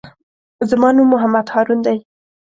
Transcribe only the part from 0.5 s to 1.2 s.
زما نوم